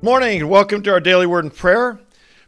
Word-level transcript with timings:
Morning 0.00 0.42
and 0.42 0.48
welcome 0.48 0.80
to 0.84 0.92
our 0.92 1.00
daily 1.00 1.26
word 1.26 1.42
and 1.42 1.52
prayer. 1.52 1.98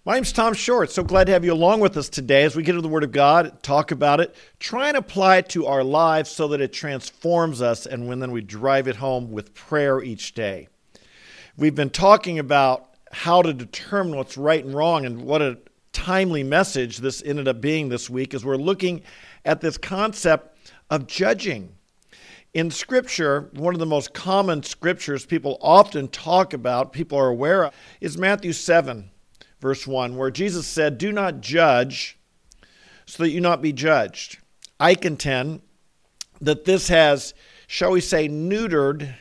My 0.05 0.15
name's 0.15 0.33
Tom 0.33 0.55
Short. 0.55 0.93
So 0.93 1.03
glad 1.03 1.25
to 1.25 1.33
have 1.33 1.45
you 1.45 1.53
along 1.53 1.81
with 1.81 1.97
us 1.97 2.09
today 2.09 2.45
as 2.45 2.55
we 2.55 2.63
get 2.63 2.77
into 2.77 2.83
the 2.83 2.89
Word 2.89 3.03
of 3.03 3.11
God, 3.11 3.61
talk 3.61 3.91
about 3.91 4.21
it, 4.21 4.37
try 4.61 4.87
and 4.87 4.97
apply 4.97 5.39
it 5.39 5.49
to 5.49 5.67
our 5.67 5.83
lives 5.83 6.31
so 6.31 6.47
that 6.47 6.61
it 6.61 6.73
transforms 6.73 7.61
us, 7.61 7.87
and 7.87 8.07
when 8.07 8.21
then 8.21 8.31
we 8.31 8.41
drive 8.41 8.87
it 8.87 8.95
home 8.95 9.33
with 9.33 9.53
prayer 9.53 10.01
each 10.01 10.33
day. 10.33 10.69
We've 11.57 11.75
been 11.75 11.91
talking 11.91 12.39
about 12.39 12.95
how 13.11 13.43
to 13.43 13.53
determine 13.53 14.15
what's 14.15 14.39
right 14.39 14.65
and 14.65 14.73
wrong, 14.73 15.05
and 15.05 15.23
what 15.23 15.43
a 15.43 15.59
timely 15.93 16.45
message 16.45 16.99
this 16.99 17.21
ended 17.21 17.49
up 17.49 17.61
being 17.61 17.89
this 17.89 18.09
week 18.09 18.33
as 18.33 18.45
we're 18.45 18.55
looking 18.59 19.03
at 19.45 19.61
this 19.61 19.77
concept 19.77 20.57
of 20.89 21.09
judging. 21.09 21.75
In 22.53 22.73
Scripture, 22.73 23.49
one 23.53 23.75
of 23.75 23.79
the 23.79 23.87
most 23.87 24.13
common 24.13 24.65
scriptures 24.65 25.25
people 25.25 25.57
often 25.61 26.09
talk 26.09 26.53
about, 26.53 26.93
people 26.93 27.17
are 27.17 27.29
aware 27.29 27.67
of, 27.67 27.75
is 28.01 28.19
Matthew 28.19 28.53
7, 28.53 29.09
verse 29.61 29.87
1, 29.87 30.17
where 30.17 30.33
Jesus 30.33 30.67
said, 30.67 30.99
Do 30.99 31.13
not 31.13 31.41
judge 31.41 32.19
so 33.07 33.23
that 33.23 33.31
you 33.31 33.41
not 33.41 33.63
be 33.63 33.73
judged. 33.73 34.39
I 34.81 34.97
contend 34.97 35.63
that 36.41 36.65
this 36.65 36.89
has, 36.89 37.35
shall 37.69 37.93
we 37.93 38.01
say, 38.01 38.29
neutered 38.29 39.15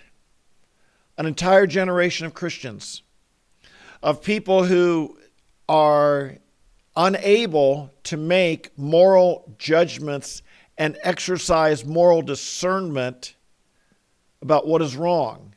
an 1.17 1.27
entire 1.27 1.67
generation 1.67 2.25
of 2.25 2.33
Christians, 2.33 3.03
of 4.01 4.23
people 4.23 4.63
who 4.63 5.19
are 5.67 6.37
unable 6.95 7.91
to 8.05 8.17
make 8.17 8.75
moral 8.75 9.53
judgments 9.59 10.41
and 10.79 10.97
exercise 11.03 11.85
moral 11.85 12.21
discernment 12.21 13.35
about 14.41 14.65
what 14.65 14.81
is 14.81 14.95
wrong. 14.95 15.53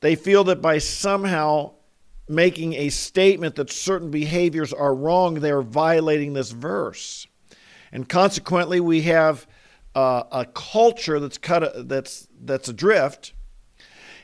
They 0.00 0.14
feel 0.16 0.44
that 0.44 0.62
by 0.62 0.78
somehow 0.78 1.74
making 2.26 2.72
a 2.72 2.88
statement 2.88 3.54
that 3.56 3.70
certain 3.70 4.10
behaviors 4.10 4.72
are 4.72 4.94
wrong, 4.94 5.34
they 5.34 5.50
are 5.50 5.62
violating 5.62 6.32
this 6.32 6.50
verse. 6.50 7.26
And 7.92 8.08
consequently, 8.08 8.80
we 8.80 9.02
have 9.02 9.46
uh, 9.94 10.24
a 10.32 10.46
culture 10.46 11.20
that's 11.20 11.38
cut 11.38 11.88
that's 11.88 12.26
that's 12.42 12.68
adrift, 12.68 13.34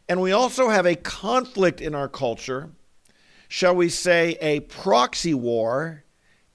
and 0.09 0.21
we 0.21 0.33
also 0.33 0.69
have 0.69 0.85
a 0.85 0.97
conflict 0.97 1.81
in 1.81 1.95
our 1.95 2.09
culture, 2.09 2.71
shall 3.49 3.75
we 3.75 3.89
say, 3.89 4.37
a 4.41 4.61
proxy 4.61 5.33
war 5.33 6.05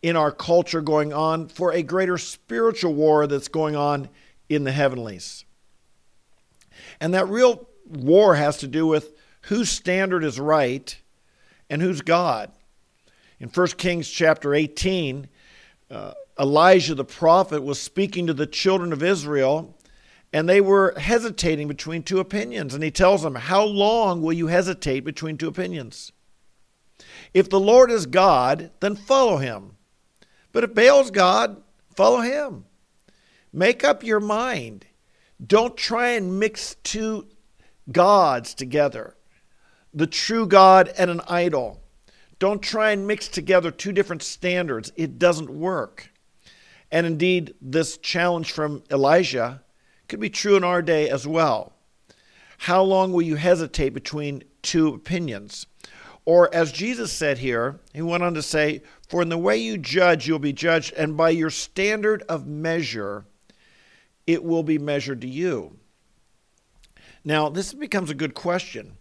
in 0.08 0.16
our 0.16 0.32
culture 0.32 0.82
going 0.82 1.14
on 1.14 1.48
for 1.48 1.72
a 1.72 1.84
greater 1.84 2.18
spiritual 2.18 2.94
war 2.94 3.28
that's 3.28 3.48
going 3.48 3.76
on 3.76 4.10
in 4.50 4.64
the 4.64 4.72
heavenlies. 4.72 5.46
And 7.00 7.14
that 7.14 7.28
real 7.28 7.68
war 7.86 8.36
has 8.36 8.58
to 8.58 8.68
do 8.68 8.88
with 8.88 9.14
whose 9.42 9.70
standard 9.70 10.24
is 10.24 10.40
right 10.40 10.98
and 11.70 11.82
who's 11.82 12.02
God. 12.02 12.52
In 13.40 13.50
1 13.50 13.68
Kings 13.78 14.10
chapter 14.10 14.54
18, 14.54 15.28
uh, 15.92 16.14
Elijah 16.40 16.96
the 16.96 17.06
prophet 17.06 17.64
was 17.64 17.80
speaking 17.80 18.28
to 18.28 18.34
the 18.34 18.48
children 18.48 18.94
of 18.94 19.04
Israel, 19.04 19.76
and 20.34 20.48
they 20.48 20.62
were 20.62 20.94
hesitating 20.98 21.68
between 21.68 22.04
two 22.04 22.20
opinions. 22.20 22.74
And 22.74 22.84
he 22.84 22.92
tells 22.92 23.22
them, 23.22 23.36
How 23.36 23.64
long 23.64 24.22
will 24.22 24.34
you 24.34 24.48
hesitate 24.48 25.02
between 25.02 25.38
two 25.38 25.48
opinions? 25.48 26.12
If 27.34 27.50
the 27.50 27.60
Lord 27.60 27.92
is 27.92 28.06
God, 28.06 28.72
then 28.80 28.96
follow 28.96 29.38
him. 29.38 29.77
But 30.58 30.64
if 30.64 30.74
Baal's 30.74 31.12
God, 31.12 31.62
follow 31.96 32.22
him. 32.22 32.66
Make 33.54 33.84
up 33.84 34.04
your 34.04 34.20
mind. 34.20 34.88
Don't 35.46 35.78
try 35.78 36.14
and 36.14 36.40
mix 36.40 36.78
two 36.82 37.28
gods 37.92 38.56
together 38.56 39.16
the 39.94 40.08
true 40.08 40.48
God 40.48 40.92
and 40.98 41.12
an 41.12 41.22
idol. 41.28 41.80
Don't 42.40 42.60
try 42.60 42.90
and 42.90 43.06
mix 43.06 43.28
together 43.28 43.70
two 43.70 43.92
different 43.92 44.24
standards. 44.24 44.92
It 44.96 45.20
doesn't 45.20 45.52
work. 45.52 46.10
And 46.92 47.06
indeed, 47.06 47.54
this 47.62 48.00
challenge 48.00 48.52
from 48.52 48.82
Elijah 48.90 49.62
could 50.08 50.20
be 50.20 50.32
true 50.32 50.56
in 50.56 50.64
our 50.64 50.82
day 50.82 51.08
as 51.08 51.28
well. 51.28 51.74
How 52.58 52.82
long 52.82 53.14
will 53.14 53.22
you 53.22 53.36
hesitate 53.36 53.94
between 53.94 54.44
two 54.64 54.88
opinions? 54.88 55.68
Or, 56.28 56.54
as 56.54 56.74
Jesus 56.74 57.14
said 57.14 57.38
here, 57.38 57.80
he 57.94 58.02
went 58.02 58.22
on 58.22 58.34
to 58.34 58.42
say, 58.42 58.82
For 59.08 59.22
in 59.22 59.30
the 59.30 59.38
way 59.38 59.58
you 59.58 59.78
judge, 59.78 60.28
you'll 60.28 60.40
be 60.40 60.54
judged, 60.54 60.94
and 60.94 61.16
by 61.16 61.30
your 61.30 61.50
standard 61.50 62.24
of 62.24 62.46
measure, 62.46 63.26
it 64.26 64.44
will 64.44 64.64
be 64.64 64.78
measured 64.78 65.22
to 65.22 65.28
you. 65.28 65.78
Now, 67.24 67.50
this 67.50 67.74
becomes 67.74 68.10
a 68.10 68.16
good 68.16 68.34
question. 68.34 68.98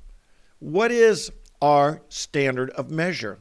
What 0.60 0.90
is 0.90 1.30
our 1.60 2.02
standard 2.08 2.70
of 2.70 2.90
measure? 2.90 3.38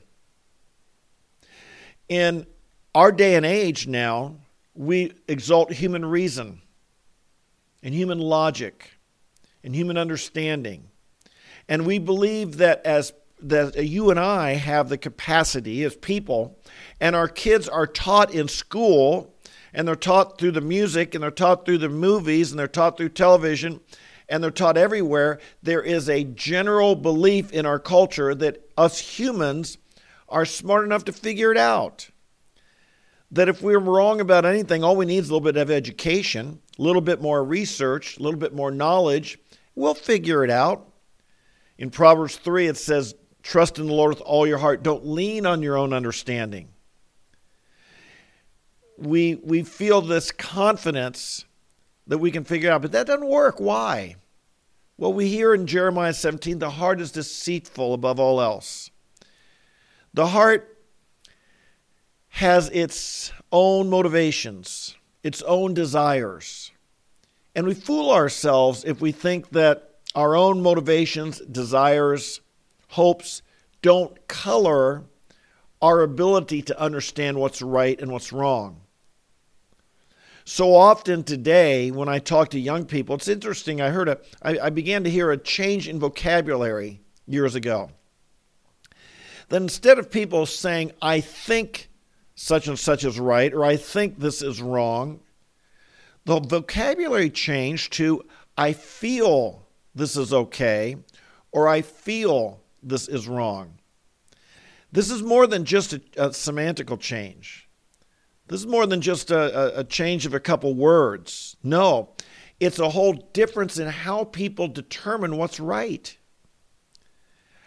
In 2.10 2.46
our 2.94 3.12
day 3.12 3.36
and 3.36 3.46
age 3.46 3.88
now, 3.88 4.36
we 4.74 5.14
exalt 5.28 5.72
human 5.72 6.06
reason 6.06 6.62
and 7.82 7.94
human 7.94 8.20
logic 8.20 8.92
and 9.64 9.76
human 9.76 9.98
understanding. 9.98 10.90
And 11.68 11.86
we 11.86 11.98
believe 11.98 12.58
that 12.58 12.86
as 12.86 13.14
that 13.42 13.86
you 13.86 14.10
and 14.10 14.20
I 14.20 14.54
have 14.54 14.90
the 14.90 14.98
capacity 14.98 15.84
as 15.84 15.96
people, 15.96 16.58
and 17.00 17.16
our 17.16 17.28
kids 17.28 17.68
are 17.68 17.88
taught 17.88 18.34
in 18.34 18.48
school, 18.48 19.34
and 19.74 19.88
they're 19.88 19.96
taught 19.96 20.40
through 20.40 20.52
the 20.52 20.62
music, 20.62 21.14
and 21.14 21.24
they're 21.24 21.32
taught 21.32 21.66
through 21.66 21.80
the 21.80 21.90
movies, 21.90 22.52
and 22.52 22.60
they're 22.60 22.68
taught 22.68 22.98
through 22.98 23.10
television, 23.10 23.82
and 24.30 24.44
they're 24.44 24.52
taught 24.52 24.78
everywhere. 24.78 25.40
There 25.62 25.84
is 25.84 26.10
a 26.10 26.24
general 26.24 26.96
belief 26.96 27.52
in 27.52 27.66
our 27.66 27.80
culture 27.80 28.34
that 28.36 28.70
us 28.78 29.00
humans 29.00 29.78
are 30.30 30.46
smart 30.46 30.86
enough 30.86 31.06
to 31.06 31.12
figure 31.12 31.52
it 31.52 31.58
out. 31.58 32.10
That 33.32 33.50
if 33.50 33.62
we're 33.62 33.80
wrong 33.80 34.22
about 34.22 34.46
anything, 34.46 34.84
all 34.84 34.96
we 34.96 35.06
need 35.06 35.18
is 35.18 35.30
a 35.30 35.34
little 35.34 35.52
bit 35.52 35.58
of 35.58 35.70
education, 35.70 36.62
a 36.80 36.82
little 36.82 37.02
bit 37.02 37.22
more 37.22 37.44
research, 37.44 38.18
a 38.18 38.24
little 38.24 38.40
bit 38.40 38.54
more 38.54 38.72
knowledge. 38.72 39.38
We'll 39.76 39.94
figure 39.94 40.44
it 40.44 40.50
out. 40.50 40.88
In 41.78 41.90
Proverbs 41.90 42.38
3, 42.38 42.68
it 42.68 42.78
says, 42.78 43.14
Trust 43.46 43.78
in 43.78 43.86
the 43.86 43.94
Lord 43.94 44.10
with 44.10 44.22
all 44.22 44.48
your 44.48 44.58
heart. 44.58 44.82
Don't 44.82 45.06
lean 45.06 45.46
on 45.46 45.62
your 45.62 45.78
own 45.78 45.94
understanding. 45.94 46.70
We, 48.98 49.36
we 49.36 49.62
feel 49.62 50.02
this 50.02 50.32
confidence 50.32 51.46
that 52.08 52.18
we 52.18 52.32
can 52.32 52.44
figure 52.44 52.72
out, 52.72 52.82
but 52.82 52.92
that 52.94 53.06
doesn't 53.06 53.28
work. 53.28 53.60
Why? 53.60 54.16
Well, 54.98 55.14
we 55.14 55.28
hear 55.28 55.54
in 55.54 55.68
Jeremiah 55.68 56.16
17 56.16 56.58
the 56.58 56.72
heart 56.72 57.00
is 57.00 57.12
deceitful 57.12 57.94
above 57.94 58.20
all 58.20 58.42
else. 58.42 58.90
The 60.16 60.26
heart 60.26 60.80
has 62.30 62.72
its 62.74 63.32
own 63.52 63.92
motivations, 63.92 64.96
its 65.22 65.44
own 65.44 65.76
desires. 65.76 66.72
And 67.54 67.68
we 67.68 67.76
fool 67.76 68.10
ourselves 68.10 68.84
if 68.86 69.02
we 69.02 69.12
think 69.12 69.52
that 69.52 69.92
our 70.16 70.36
own 70.36 70.64
motivations, 70.64 71.42
desires, 71.42 72.42
hopes 72.96 73.42
don't 73.82 74.28
color 74.28 75.04
our 75.82 76.02
ability 76.02 76.62
to 76.64 76.80
understand 76.80 77.38
what's 77.38 77.62
right 77.62 78.00
and 78.02 78.12
what's 78.12 78.32
wrong. 78.32 78.82
So 80.46 80.76
often 80.76 81.24
today, 81.24 81.92
when 81.92 82.08
I 82.08 82.20
talk 82.20 82.50
to 82.52 82.60
young 82.60 82.86
people, 82.86 83.16
it's 83.16 83.28
interesting. 83.28 83.82
I 83.82 83.90
heard 83.90 84.08
a, 84.10 84.20
I, 84.42 84.60
I 84.60 84.70
began 84.70 85.04
to 85.04 85.10
hear 85.10 85.32
a 85.32 85.38
change 85.38 85.90
in 85.90 86.00
vocabulary 86.00 87.02
years 87.28 87.56
ago. 87.56 87.92
That 89.50 89.62
instead 89.62 90.00
of 90.00 90.10
people 90.10 90.46
saying, 90.46 90.92
I 91.02 91.20
think 91.20 91.90
such 92.36 92.68
and 92.68 92.80
such 92.80 93.04
is 93.04 93.20
right, 93.20 93.54
or 93.54 93.66
I 93.66 93.76
think 93.76 94.20
this 94.20 94.42
is 94.42 94.62
wrong, 94.62 95.20
the 96.24 96.40
vocabulary 96.40 97.30
changed 97.30 97.94
to, 97.94 98.24
I 98.58 98.74
feel 98.74 99.68
this 99.94 100.16
is 100.16 100.32
okay, 100.34 100.96
or 101.52 101.68
I 101.68 101.82
feel 101.82 102.62
this 102.86 103.08
is 103.08 103.28
wrong. 103.28 103.80
This 104.92 105.12
is 105.12 105.22
more 105.22 105.48
than 105.48 105.66
just 105.66 105.92
a, 105.92 106.02
a 106.16 106.30
semantical 106.30 107.00
change. 107.00 107.68
This 108.48 108.62
is 108.62 108.68
more 108.68 108.86
than 108.86 109.02
just 109.02 109.32
a, 109.32 109.80
a 109.80 109.84
change 109.84 110.26
of 110.26 110.34
a 110.34 110.40
couple 110.40 110.74
words. 110.76 111.58
No, 111.64 112.14
it's 112.60 112.80
a 112.80 112.90
whole 112.90 113.14
difference 113.34 113.80
in 113.80 113.88
how 113.88 114.24
people 114.24 114.68
determine 114.68 115.38
what's 115.38 115.60
right. 115.60 116.16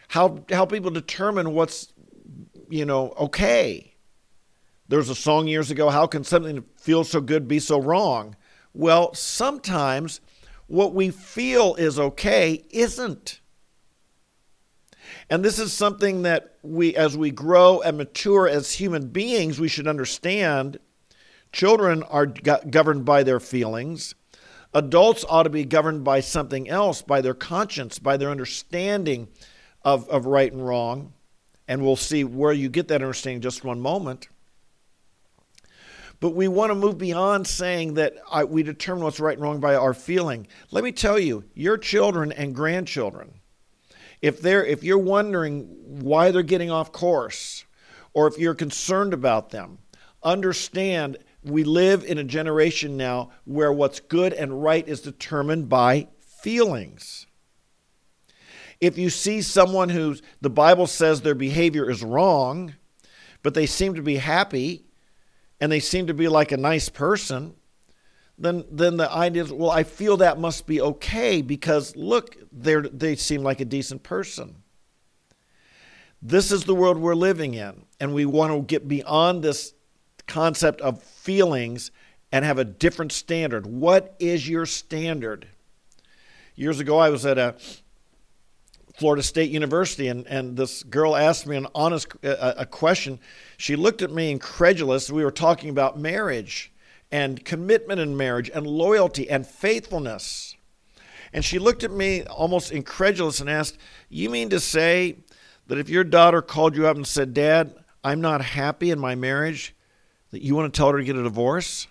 How, 0.09 0.45
how 0.51 0.65
people 0.65 0.91
determine 0.91 1.53
what's, 1.53 1.93
you 2.71 2.87
know, 2.87 3.13
okay. 3.19 3.97
There 4.87 4.99
was 4.99 5.11
a 5.11 5.15
song 5.15 5.49
years 5.49 5.71
ago, 5.71 5.91
How 5.91 6.07
Can 6.07 6.25
Something 6.25 6.65
Feels 6.79 7.11
So 7.11 7.21
Good 7.21 7.47
Be 7.47 7.59
So 7.59 7.79
Wrong? 7.79 8.37
Well, 8.73 9.13
sometimes 9.13 10.23
what 10.67 10.95
we 10.95 11.11
feel 11.11 11.75
is 11.75 11.99
okay 11.99 12.65
isn't. 12.71 13.41
And 15.31 15.45
this 15.45 15.59
is 15.59 15.73
something 15.73 16.23
that 16.23 16.55
we, 16.63 16.97
as 16.97 17.17
we 17.17 17.31
grow 17.31 17.81
and 17.81 17.99
mature 17.99 18.49
as 18.49 18.73
human 18.73 19.09
beings, 19.09 19.61
we 19.61 19.69
should 19.69 19.87
understand. 19.87 20.79
Children 21.53 22.03
are 22.05 22.27
governed 22.27 23.05
by 23.05 23.23
their 23.23 23.41
feelings. 23.41 24.15
Adults 24.75 25.25
ought 25.29 25.45
to 25.45 25.51
be 25.51 25.65
governed 25.65 26.05
by 26.05 26.21
something 26.21 26.69
else, 26.69 27.03
by 27.03 27.21
their 27.21 27.35
conscience, 27.35 27.99
by 27.99 28.17
their 28.17 28.31
understanding 28.31 29.29
of, 29.83 30.09
of 30.09 30.27
right 30.27 30.53
and 30.53 30.67
wrong, 30.67 31.13
and 31.67 31.83
we'll 31.83 31.97
see 31.97 32.25
where 32.25 32.53
you 32.53 32.69
get 32.69 32.89
that 32.89 33.03
understanding 33.03 33.37
in 33.37 33.43
just 33.43 33.65
one 33.65 33.81
moment. 33.81 34.29
But 36.21 36.35
we 36.35 36.49
want 36.49 36.71
to 36.71 36.75
move 36.75 36.99
beyond 36.99 37.47
saying 37.47 37.95
that 37.95 38.15
I, 38.31 38.45
we 38.45 38.63
determine 38.63 39.05
what's 39.05 39.21
right 39.21 39.35
and 39.35 39.43
wrong 39.43 39.61
by 39.61 39.77
our 39.77 39.95
feeling. 39.95 40.49
Let 40.71 40.85
me 40.85 40.93
tell 40.93 41.19
you, 41.19 41.45
your 41.55 41.79
children 41.79 42.33
and 42.33 42.55
grandchildren, 42.55 43.38
if 44.21 44.41
they're 44.41 44.65
if 44.65 44.83
you're 44.83 44.99
wondering 44.99 45.69
why 46.01 46.31
they're 46.31 46.43
getting 46.43 46.71
off 46.71 46.93
course, 46.93 47.65
or 48.15 48.27
if 48.27 48.39
you're 48.39 48.55
concerned 48.55 49.15
about 49.15 49.51
them, 49.51 49.79
understand 50.23 51.19
we 51.45 51.65
live 51.65 52.05
in 52.05 52.19
a 52.19 52.25
generation 52.25 52.97
now 52.97 53.31
where 53.45 53.73
what's 53.73 54.01
good 54.01 54.33
and 54.33 54.63
right 54.63 54.87
is 54.87 55.01
determined 55.01 55.69
by 55.69 56.09
feelings. 56.21 57.27
If 58.81 58.97
you 58.99 59.11
see 59.11 59.43
someone 59.43 59.89
who 59.89 60.17
the 60.41 60.51
Bible 60.51 60.87
says 60.87 61.21
their 61.21 61.35
behavior 61.35 61.91
is 61.91 62.03
wrong, 62.03 62.75
but 63.43 63.55
they 63.55 63.67
seem 63.67 63.95
to 63.95 64.03
be 64.03 64.17
happy 64.17 64.85
and 65.61 65.71
they 65.71 65.81
seem 65.81 66.07
to 66.07 66.15
be 66.15 66.29
like 66.29 66.53
a 66.53 66.57
nice 66.57 66.89
person, 66.89 67.55
then 68.39 68.65
then 68.71 68.97
the 68.97 69.11
idea 69.11 69.43
is, 69.43 69.53
well, 69.53 69.71
I 69.71 69.83
feel 69.83 70.19
that 70.19 70.39
must 70.39 70.67
be 70.67 70.81
okay 70.81 71.43
because 71.43 71.97
look, 71.97 72.37
they 72.53 72.77
they 72.77 73.17
seem 73.17 73.43
like 73.43 73.61
a 73.61 73.65
decent 73.65 74.03
person. 74.03 74.63
This 76.23 76.51
is 76.51 76.65
the 76.65 76.75
world 76.75 76.99
we're 76.99 77.15
living 77.15 77.55
in, 77.55 77.85
and 78.01 78.15
we 78.15 78.25
want 78.25 78.53
to 78.53 78.63
get 78.63 78.89
beyond 78.89 79.43
this 79.43 79.75
concept 80.27 80.81
of 80.81 81.03
feelings 81.03 81.91
and 82.33 82.45
have 82.45 82.59
a 82.59 82.65
different 82.65 83.13
standard. 83.13 83.67
What 83.67 84.15
is 84.19 84.49
your 84.49 84.67
standard? 84.67 85.49
Years 86.55 86.81
ago, 86.81 86.99
I 86.99 87.09
was 87.11 87.25
at 87.25 87.39
a 87.39 87.55
Florida 88.97 89.23
State 89.23 89.51
University, 89.51 90.09
and, 90.09 90.27
and 90.27 90.57
this 90.57 90.83
girl 90.83 91.15
asked 91.15 91.47
me 91.47 91.57
an 91.57 91.69
honest 91.75 92.09
uh, 92.25 92.55
a, 92.57 92.63
a 92.63 92.67
question. 92.67 93.21
She 93.57 93.77
looked 93.77 94.03
at 94.03 94.11
me 94.11 94.31
incredulous. 94.31 95.11
We 95.11 95.25
were 95.25 95.31
talking 95.31 95.71
about 95.71 95.99
marriage 95.99 96.73
and 97.11 97.45
commitment 97.45 98.01
in 98.01 98.17
marriage 98.17 98.51
and 98.53 98.67
loyalty 98.67 99.29
and 99.29 99.47
faithfulness. 99.47 100.57
And 101.33 101.45
she 101.45 101.59
looked 101.59 101.85
at 101.85 101.91
me 101.91 102.25
almost 102.25 102.73
incredulous 102.73 103.41
and 103.41 103.51
asked, 103.51 103.79
You 104.09 104.31
mean 104.31 104.51
to 104.51 104.61
say 104.61 105.17
that 105.67 105.79
if 105.79 105.89
your 105.89 106.05
daughter 106.05 106.43
called 106.43 106.77
you 106.77 106.87
up 106.87 106.97
and 106.97 107.07
said, 107.07 107.35
Dad, 107.35 107.75
I'm 108.03 108.21
not 108.21 108.41
happy 108.41 108.91
in 108.91 108.99
my 108.99 109.15
marriage, 109.15 109.75
that 110.31 110.43
you 110.43 110.55
want 110.55 110.73
to 110.73 110.77
tell 110.77 110.91
her 110.91 110.99
to 110.99 111.05
get 111.05 111.17
a 111.17 111.23
divorce? 111.23 111.87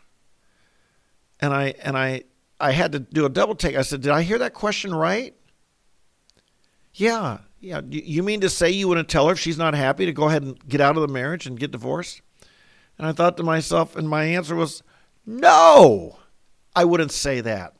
And 1.40 1.54
I 1.54 1.76
and 1.84 1.98
I 1.98 2.24
I 2.60 2.72
had 2.72 2.92
to 2.94 3.00
do 3.00 3.26
a 3.26 3.30
double 3.30 3.56
take. 3.56 3.76
I 3.76 3.84
said, 3.84 4.02
Did 4.02 4.12
I 4.12 4.24
hear 4.24 4.40
that 4.40 4.54
question 4.54 4.94
right? 4.94 5.36
Yeah, 6.94 7.40
yeah. 7.60 7.82
You 7.88 8.24
mean 8.24 8.42
to 8.42 8.50
say 8.50 8.72
you 8.72 8.88
want 8.88 9.00
to 9.00 9.04
tell 9.04 9.28
her 9.28 9.34
if 9.34 9.40
she's 9.40 9.58
not 9.58 9.76
happy 9.76 10.08
to 10.08 10.14
go 10.14 10.30
ahead 10.30 10.42
and 10.42 10.68
get 10.68 10.82
out 10.82 10.96
of 10.96 11.04
the 11.04 11.14
marriage 11.14 11.46
and 11.46 11.60
get 11.60 11.72
divorced? 11.72 12.22
And 12.98 13.06
I 13.06 13.12
thought 13.12 13.38
to 13.38 13.44
myself, 13.44 13.96
and 13.96 14.10
my 14.10 14.24
answer 14.24 14.56
was, 14.56 14.82
no, 15.28 16.18
I 16.74 16.86
wouldn't 16.86 17.12
say 17.12 17.42
that. 17.42 17.74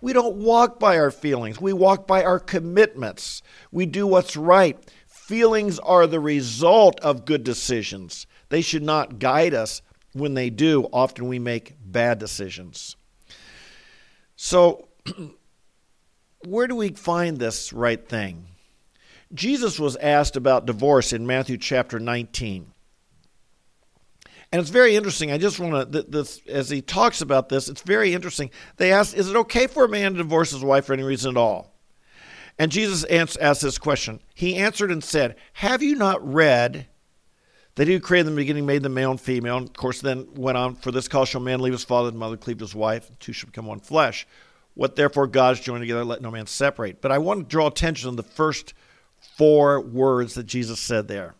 We 0.00 0.14
don't 0.14 0.36
walk 0.36 0.80
by 0.80 0.98
our 0.98 1.10
feelings. 1.10 1.60
We 1.60 1.72
walk 1.72 2.06
by 2.06 2.24
our 2.24 2.38
commitments. 2.38 3.42
We 3.70 3.84
do 3.84 4.06
what's 4.06 4.36
right. 4.36 4.78
Feelings 5.06 5.78
are 5.78 6.06
the 6.06 6.20
result 6.20 6.98
of 7.00 7.26
good 7.26 7.44
decisions. 7.44 8.26
They 8.48 8.62
should 8.62 8.82
not 8.82 9.18
guide 9.18 9.52
us. 9.52 9.82
When 10.12 10.32
they 10.32 10.48
do, 10.48 10.88
often 10.92 11.28
we 11.28 11.38
make 11.38 11.76
bad 11.84 12.18
decisions. 12.18 12.96
So, 14.34 14.88
where 16.46 16.66
do 16.66 16.76
we 16.76 16.88
find 16.90 17.36
this 17.36 17.72
right 17.74 18.08
thing? 18.08 18.46
Jesus 19.34 19.78
was 19.78 19.96
asked 19.96 20.36
about 20.36 20.64
divorce 20.64 21.12
in 21.12 21.26
Matthew 21.26 21.58
chapter 21.58 21.98
19. 21.98 22.72
And 24.56 24.62
it's 24.62 24.70
very 24.70 24.96
interesting. 24.96 25.30
I 25.30 25.36
just 25.36 25.60
want 25.60 25.92
to, 25.92 26.02
this, 26.04 26.40
as 26.48 26.70
he 26.70 26.80
talks 26.80 27.20
about 27.20 27.50
this, 27.50 27.68
it's 27.68 27.82
very 27.82 28.14
interesting. 28.14 28.48
They 28.78 28.90
ask, 28.90 29.14
Is 29.14 29.28
it 29.28 29.36
okay 29.36 29.66
for 29.66 29.84
a 29.84 29.88
man 29.88 30.12
to 30.12 30.16
divorce 30.16 30.52
his 30.52 30.64
wife 30.64 30.86
for 30.86 30.94
any 30.94 31.02
reason 31.02 31.32
at 31.32 31.36
all? 31.36 31.74
And 32.58 32.72
Jesus 32.72 33.04
asked 33.04 33.60
this 33.60 33.76
question. 33.76 34.18
He 34.34 34.56
answered 34.56 34.90
and 34.90 35.04
said, 35.04 35.36
Have 35.52 35.82
you 35.82 35.94
not 35.94 36.26
read 36.26 36.86
that 37.74 37.86
he 37.86 37.92
who 37.92 38.00
created 38.00 38.32
the 38.32 38.34
beginning 38.34 38.64
made 38.64 38.82
them 38.82 38.94
male 38.94 39.10
and 39.10 39.20
female? 39.20 39.58
And 39.58 39.68
of 39.68 39.74
course, 39.74 40.00
then 40.00 40.26
went 40.34 40.56
on, 40.56 40.76
For 40.76 40.90
this 40.90 41.06
cause 41.06 41.28
shall 41.28 41.42
man 41.42 41.60
leave 41.60 41.74
his 41.74 41.84
father 41.84 42.08
and 42.08 42.18
mother, 42.18 42.38
cleave 42.38 42.56
to 42.56 42.64
his 42.64 42.74
wife, 42.74 43.10
and 43.10 43.20
two 43.20 43.34
shall 43.34 43.50
become 43.50 43.66
one 43.66 43.80
flesh. 43.80 44.26
What 44.72 44.96
therefore 44.96 45.26
God 45.26 45.56
has 45.56 45.60
joined 45.60 45.82
together, 45.82 46.02
let 46.02 46.22
no 46.22 46.30
man 46.30 46.46
separate. 46.46 47.02
But 47.02 47.12
I 47.12 47.18
want 47.18 47.40
to 47.40 47.46
draw 47.46 47.66
attention 47.66 48.08
to 48.08 48.16
the 48.16 48.22
first 48.22 48.72
four 49.36 49.82
words 49.82 50.32
that 50.32 50.46
Jesus 50.46 50.80
said 50.80 51.08
there. 51.08 51.34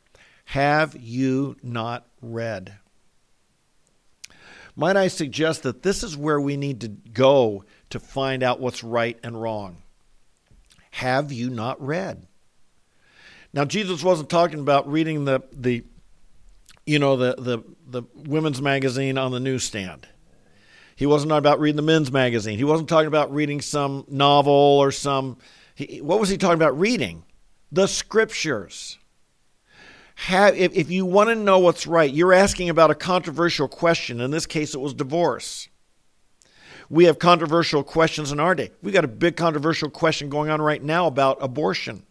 Have 0.44 0.94
you 1.00 1.56
not 1.62 2.06
read? 2.20 2.76
Might 4.76 4.96
I 4.96 5.08
suggest 5.08 5.62
that 5.62 5.82
this 5.82 6.02
is 6.02 6.16
where 6.16 6.40
we 6.40 6.56
need 6.56 6.82
to 6.82 6.88
go 6.88 7.64
to 7.90 7.98
find 7.98 8.42
out 8.42 8.60
what's 8.60 8.84
right 8.84 9.18
and 9.22 9.40
wrong? 9.40 9.82
Have 10.92 11.32
you 11.32 11.50
not 11.50 11.84
read? 11.84 12.26
Now 13.52 13.64
Jesus 13.64 14.04
wasn't 14.04 14.28
talking 14.28 14.60
about 14.60 14.90
reading 14.90 15.24
the 15.24 15.40
the 15.50 15.82
you 16.84 16.98
know 16.98 17.16
the 17.16 17.34
the 17.38 17.58
the 17.86 18.02
women's 18.14 18.60
magazine 18.60 19.16
on 19.16 19.32
the 19.32 19.40
newsstand. 19.40 20.06
He 20.94 21.06
wasn't 21.06 21.32
about 21.32 21.60
reading 21.60 21.76
the 21.76 21.82
men's 21.82 22.12
magazine. 22.12 22.58
He 22.58 22.64
wasn't 22.64 22.88
talking 22.88 23.08
about 23.08 23.32
reading 23.32 23.60
some 23.60 24.04
novel 24.08 24.52
or 24.52 24.92
some 24.92 25.38
he, 25.74 26.00
what 26.00 26.20
was 26.20 26.28
he 26.28 26.36
talking 26.36 26.54
about 26.54 26.78
reading? 26.78 27.24
the 27.72 27.86
scriptures. 27.86 28.98
Have, 30.16 30.56
if, 30.56 30.74
if 30.74 30.90
you 30.90 31.04
want 31.04 31.28
to 31.28 31.34
know 31.34 31.58
what's 31.58 31.86
right, 31.86 32.12
you're 32.12 32.32
asking 32.32 32.70
about 32.70 32.90
a 32.90 32.94
controversial 32.94 33.68
question. 33.68 34.20
In 34.20 34.30
this 34.30 34.46
case, 34.46 34.74
it 34.74 34.80
was 34.80 34.94
divorce. 34.94 35.68
We 36.88 37.04
have 37.04 37.18
controversial 37.18 37.84
questions 37.84 38.32
in 38.32 38.40
our 38.40 38.54
day. 38.54 38.70
We 38.82 38.92
got 38.92 39.04
a 39.04 39.08
big 39.08 39.36
controversial 39.36 39.90
question 39.90 40.30
going 40.30 40.48
on 40.50 40.60
right 40.62 40.82
now 40.82 41.06
about 41.06 41.38
abortion. 41.42 42.04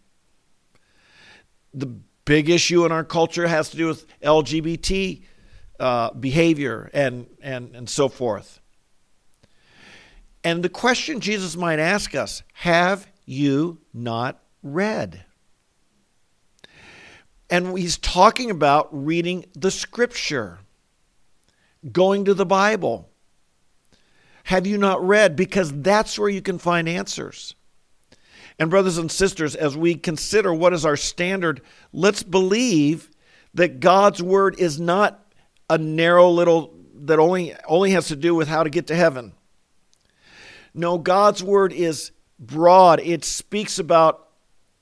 The 1.74 1.88
big 2.26 2.50
issue 2.50 2.86
in 2.86 2.92
our 2.92 3.04
culture 3.04 3.48
has 3.48 3.72
to 3.72 3.78
do 3.78 3.88
with 3.88 4.06
LGBT 4.22 5.24
uh, 5.80 6.12
behavior 6.12 6.92
and, 6.94 7.26
and, 7.42 7.76
and 7.76 7.90
so 7.90 8.08
forth. 8.08 8.60
And 10.44 10.64
the 10.64 10.70
question 10.70 11.22
Jesus 11.22 11.56
might 11.56 11.80
ask 11.80 12.14
us 12.14 12.44
have 12.54 13.08
you 13.26 13.80
not 13.94 14.44
read? 14.62 15.26
And 17.56 17.78
he's 17.78 17.98
talking 17.98 18.52
about 18.52 18.90
reading 18.92 19.46
the 19.54 19.72
scripture, 19.72 20.60
going 21.90 22.26
to 22.26 22.34
the 22.34 22.46
Bible. 22.46 23.08
Have 24.44 24.68
you 24.68 24.78
not 24.78 25.02
read? 25.02 25.38
Because 25.38 25.72
that's 25.72 26.20
where 26.20 26.28
you 26.28 26.42
can 26.42 26.58
find 26.60 26.90
answers. 26.90 27.56
And, 28.60 28.70
brothers 28.70 28.98
and 28.98 29.10
sisters, 29.10 29.56
as 29.56 29.78
we 29.78 29.96
consider 29.96 30.54
what 30.54 30.74
is 30.74 30.86
our 30.86 30.98
standard, 30.98 31.62
let's 31.94 32.24
believe 32.24 33.10
that 33.54 33.80
God's 33.80 34.22
word 34.22 34.60
is 34.60 34.78
not 34.78 35.26
a 35.70 35.78
narrow 35.78 36.30
little 36.30 36.74
that 37.06 37.20
only, 37.20 37.56
only 37.70 37.92
has 37.92 38.10
to 38.10 38.18
do 38.18 38.36
with 38.36 38.50
how 38.50 38.64
to 38.64 38.70
get 38.70 38.88
to 38.88 38.98
heaven. 38.98 39.32
No, 40.74 40.98
God's 40.98 41.42
word 41.42 41.72
is 41.72 42.12
broad, 42.38 43.00
it 43.00 43.24
speaks 43.24 43.80
about 43.80 44.28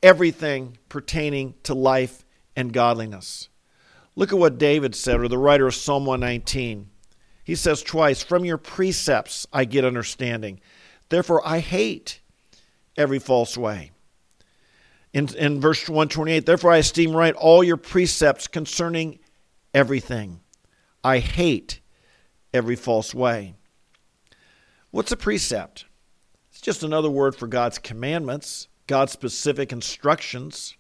everything 0.02 0.80
pertaining 0.90 1.54
to 1.66 1.76
life 1.76 2.23
and 2.56 2.74
godliness. 2.74 3.50
Look 4.16 4.32
at 4.32 4.40
what 4.40 4.58
David 4.58 4.96
said, 4.96 5.20
or 5.20 5.28
the 5.28 5.38
writer 5.38 5.68
of 5.68 5.76
Psalm 5.76 6.06
119. 6.06 6.90
He 7.44 7.56
says 7.56 7.82
twice, 7.82 8.24
From 8.24 8.46
your 8.46 8.58
precepts 8.58 9.48
I 9.52 9.66
get 9.66 9.86
understanding. 9.86 10.60
Therefore 11.10 11.46
I 11.46 11.60
hate 11.60 12.22
every 12.96 13.20
false 13.20 13.58
way. 13.58 13.92
In, 15.14 15.34
in 15.36 15.62
verse 15.62 15.88
128, 15.88 16.46
Therefore 16.46 16.72
I 16.72 16.78
esteem 16.78 17.16
right 17.16 17.36
all 17.36 17.64
your 17.64 17.78
precepts 17.78 18.48
concerning 18.48 19.20
everything. 19.74 20.40
I 21.04 21.20
hate 21.20 21.82
every 22.54 22.76
false 22.76 23.14
way. 23.14 23.56
What's 24.92 25.12
a 25.12 25.18
precept? 25.18 25.86
It's 26.52 26.62
just 26.62 26.84
another 26.84 27.10
word 27.10 27.36
for 27.36 27.48
God's 27.48 27.80
commandments, 27.80 28.68
God's 28.88 29.12
specific 29.12 29.72
instructions. 29.72 30.78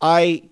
I 0.00 0.50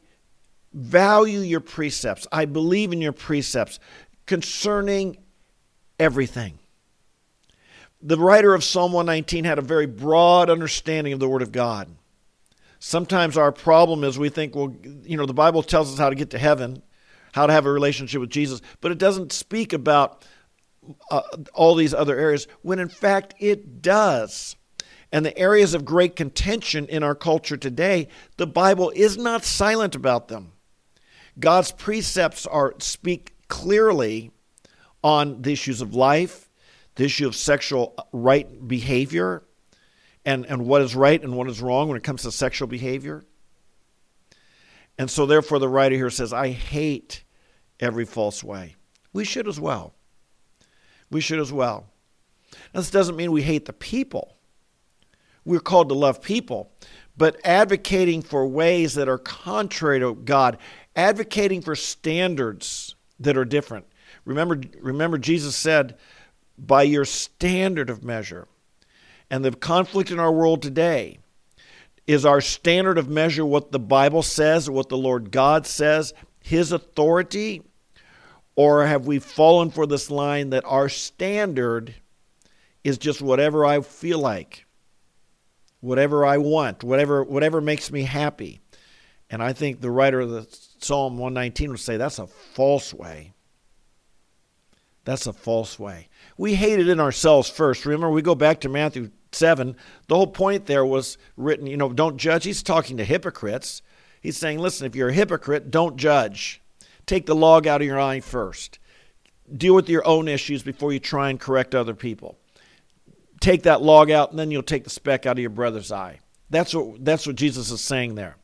value 0.73 1.41
your 1.41 1.61
precepts. 1.61 2.27
I 2.33 2.45
believe 2.45 2.93
in 2.93 3.01
your 3.01 3.13
precepts 3.13 3.79
concerning 4.27 5.19
everything. 5.99 6.59
The 8.01 8.19
writer 8.19 8.55
of 8.55 8.65
Psalm 8.65 8.93
119 8.93 9.45
had 9.45 9.59
a 9.59 9.63
very 9.63 9.87
broad 9.87 10.51
understanding 10.51 11.13
of 11.13 11.21
the 11.21 11.29
Word 11.29 11.43
of 11.43 11.53
God. 11.53 11.89
Sometimes 12.81 13.37
our 13.37 13.53
problem 13.53 14.03
is 14.03 14.19
we 14.19 14.29
think, 14.29 14.57
well, 14.57 14.75
you 15.05 15.17
know, 15.17 15.27
the 15.27 15.33
Bible 15.33 15.63
tells 15.63 15.93
us 15.93 15.99
how 15.99 16.09
to 16.09 16.17
get 16.17 16.31
to 16.31 16.39
heaven, 16.39 16.83
how 17.33 17.47
to 17.47 17.53
have 17.53 17.65
a 17.65 17.71
relationship 17.71 18.21
with 18.21 18.31
Jesus, 18.31 18.61
but 18.81 18.91
it 18.91 18.99
doesn't 18.99 19.33
speak 19.33 19.73
about 19.73 20.25
uh, 21.13 21.23
all 21.55 21.77
these 21.77 21.95
other 21.95 22.19
areas 22.19 22.49
when 22.63 22.81
in 22.81 22.89
fact 22.89 23.35
it 23.39 23.83
does. 23.83 24.57
and 25.13 25.27
the 25.27 25.39
areas 25.39 25.75
of 25.75 25.85
great 25.85 26.17
contention 26.17 26.87
in 26.87 27.03
our 27.03 27.15
culture 27.15 27.57
today, 27.57 28.09
the 28.39 28.47
Bible 28.47 28.91
is 28.97 29.19
not 29.19 29.45
silent 29.45 29.95
about 29.95 30.29
them. 30.29 30.53
God's 31.39 31.73
precepts 31.73 32.47
are 32.47 32.75
speak 32.79 33.35
clearly 33.49 34.31
on 35.03 35.43
the 35.43 35.53
issues 35.53 35.81
of 35.81 35.95
life, 35.95 36.49
the 36.95 37.05
issue 37.05 37.27
of 37.27 37.35
sexual 37.35 37.95
uh, 37.99 38.03
right 38.13 38.69
behavior, 38.69 39.43
and, 40.25 40.47
and 40.47 40.67
what 40.67 40.83
is 40.83 40.95
right 40.95 41.23
and 41.23 41.37
what 41.37 41.49
is 41.49 41.61
wrong 41.61 41.89
when 41.89 41.97
it 41.97 42.05
comes 42.05 42.23
to 42.23 42.31
sexual 42.33 42.69
behavior. 42.69 43.25
And 44.99 45.11
so, 45.11 45.27
therefore, 45.27 45.59
the 45.59 45.69
writer 45.69 45.97
here 45.97 46.11
says, 46.11 46.33
I 46.33 46.51
hate 46.51 47.25
every 47.81 48.05
false 48.05 48.45
way. 48.45 48.77
We 49.13 49.25
should 49.25 49.49
as 49.49 49.59
well. 49.59 49.95
We 51.11 51.21
should 51.21 51.41
as 51.41 51.53
well. 51.53 51.87
Now, 52.73 52.81
this 52.81 52.91
doesn't 52.91 53.17
mean 53.17 53.33
we 53.33 53.43
hate 53.43 53.65
the 53.65 53.73
people. 53.73 54.37
We're 55.45 55.61
called 55.61 55.89
to 55.89 55.95
love 55.95 56.23
people, 56.23 56.71
but 57.17 57.37
advocating 57.45 58.23
for 58.23 58.47
ways 58.47 58.95
that 58.95 59.09
are 59.09 59.19
contrary 59.19 59.99
to 60.01 60.15
God, 60.15 60.59
advocating 60.95 61.63
for 61.63 61.75
standards 61.75 62.95
that 63.21 63.37
are 63.37 63.45
different. 63.45 63.87
Remember, 64.25 64.61
remember 64.81 65.19
Jesus 65.19 65.57
said, 65.57 65.97
by 66.59 66.83
your 66.83 67.05
standard 67.05 67.91
of 67.91 68.05
measure. 68.05 68.47
And 69.31 69.45
the 69.45 69.53
conflict 69.53 70.11
in 70.11 70.21
our 70.21 70.33
world 70.33 70.63
today 70.63 71.19
is 72.07 72.27
our 72.27 72.41
standard 72.41 72.99
of 72.99 73.09
measure 73.09 73.47
what 73.47 73.73
the 73.73 73.79
Bible 73.79 74.23
says, 74.23 74.69
what 74.69 74.89
the 74.89 74.97
Lord 74.97 75.31
God 75.31 75.67
says, 75.67 76.13
His 76.41 76.73
authority, 76.73 77.63
or 78.55 78.87
have 78.87 79.07
we 79.07 79.19
fallen 79.19 79.71
for 79.71 79.87
this 79.87 80.11
line 80.11 80.51
that 80.51 80.65
our 80.67 80.89
standard 80.89 81.95
is 82.85 82.99
just 82.99 83.23
whatever 83.23 83.65
I 83.65 83.81
feel 83.81 84.19
like, 84.19 84.67
whatever 85.81 86.27
I 86.27 86.39
want, 86.39 86.85
whatever 86.85 87.23
whatever 87.23 87.61
makes 87.61 87.91
me 87.91 88.03
happy. 88.03 88.61
And 89.31 89.43
I 89.43 89.53
think 89.53 89.81
the 89.81 89.91
writer 89.91 90.21
of 90.21 90.31
the 90.31 90.59
Psalm 90.83 91.19
119 91.19 91.71
would 91.71 91.81
say 91.81 91.97
that's 91.97 92.19
a 92.19 92.27
false 92.27 92.93
way. 92.93 93.33
That's 95.05 95.27
a 95.27 95.33
false 95.33 95.79
way. 95.79 96.09
We 96.37 96.55
hate 96.55 96.79
it 96.79 96.89
in 96.89 97.01
ourselves 97.01 97.49
first. 97.49 97.85
Remember, 97.85 98.11
we 98.11 98.23
go 98.23 98.35
back 98.35 98.61
to 98.61 98.69
Matthew 98.69 99.11
7. 99.33 99.77
The 100.07 100.15
whole 100.15 100.29
point 100.29 100.67
there 100.67 100.87
was 100.87 101.19
written, 101.37 101.67
you 101.67 101.77
know, 101.77 101.93
don't 101.93 102.17
judge. 102.17 102.45
He's 102.45 102.63
talking 102.63 102.97
to 102.99 103.05
hypocrites. 103.05 103.83
He's 104.21 104.37
saying, 104.37 104.59
listen, 104.61 104.87
if 104.87 104.95
you're 104.95 105.09
a 105.09 105.15
hypocrite, 105.15 105.71
don't 105.71 105.97
judge. 105.97 106.61
Take 107.07 107.27
the 107.27 107.35
log 107.35 107.67
out 107.67 107.81
of 107.81 107.87
your 107.87 108.01
eye 108.01 108.21
first. 108.21 108.79
Deal 109.57 109.75
with 109.75 109.89
your 109.89 110.07
own 110.07 110.29
issues 110.29 110.63
before 110.63 110.93
you 110.93 111.01
try 111.01 111.31
and 111.31 111.41
correct 111.41 111.75
other 111.75 111.95
people 111.95 112.39
take 113.43 113.65
that 113.65 113.83
log 113.83 114.11
out, 114.11 114.31
and 114.31 114.39
then 114.39 114.51
you'll 114.51 114.63
take 114.63 114.85
the 114.85 114.91
speck 114.91 115.27
out 115.27 115.37
of 115.37 115.41
your 115.41 115.51
brother's 115.51 115.93
eye. 115.93 116.21
That's 116.49 116.75
what, 116.75 117.05
that's 117.05 117.27
what 117.27 117.37
Jesus 117.37 117.71
is 117.71 117.81
saying 117.81 118.15
there. 118.15 118.37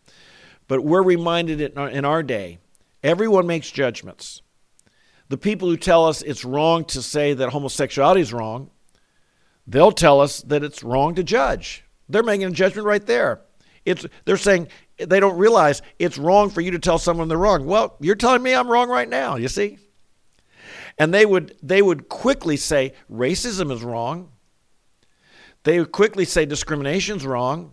But 0.68 0.84
we're 0.84 1.02
reminded 1.02 1.60
in 1.60 1.76
our, 1.76 1.88
in 1.88 2.04
our 2.04 2.22
day, 2.22 2.58
everyone 3.02 3.46
makes 3.46 3.70
judgments. 3.70 4.42
The 5.28 5.38
people 5.38 5.68
who 5.68 5.76
tell 5.76 6.06
us 6.06 6.22
it's 6.22 6.44
wrong 6.44 6.84
to 6.86 7.02
say 7.02 7.34
that 7.34 7.50
homosexuality 7.50 8.20
is 8.20 8.32
wrong, 8.32 8.70
they'll 9.66 9.92
tell 9.92 10.20
us 10.20 10.42
that 10.42 10.62
it's 10.62 10.82
wrong 10.82 11.14
to 11.16 11.22
judge. 11.22 11.84
They're 12.08 12.22
making 12.22 12.46
a 12.46 12.50
judgment 12.50 12.86
right 12.86 13.04
there. 13.04 13.42
It's, 13.84 14.06
they're 14.24 14.36
saying 14.36 14.68
they 14.98 15.20
don't 15.20 15.38
realize 15.38 15.82
it's 15.98 16.18
wrong 16.18 16.50
for 16.50 16.60
you 16.60 16.70
to 16.72 16.78
tell 16.78 16.98
someone 16.98 17.28
they're 17.28 17.38
wrong. 17.38 17.66
Well, 17.66 17.96
you're 18.00 18.14
telling 18.14 18.42
me 18.42 18.54
I'm 18.54 18.68
wrong 18.68 18.88
right 18.88 19.08
now, 19.08 19.36
you 19.36 19.48
see? 19.48 19.78
And 20.98 21.14
they 21.14 21.24
would, 21.24 21.56
they 21.62 21.80
would 21.80 22.08
quickly 22.08 22.56
say 22.56 22.94
racism 23.10 23.70
is 23.70 23.82
wrong. 23.82 24.32
They 25.64 25.78
would 25.78 25.92
quickly 25.92 26.24
say 26.24 26.44
discrimination's 26.44 27.24
wrong. 27.24 27.72